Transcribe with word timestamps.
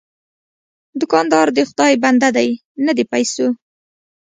دوکاندار 0.99 1.47
د 1.53 1.57
خدای 1.69 1.93
بنده 2.03 2.29
دی، 2.37 2.49
نه 2.85 2.91
د 2.97 2.99
پیسو. 3.11 3.47